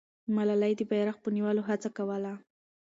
[0.35, 2.33] ملالۍ د بیرغ په نیولو هڅه کوله.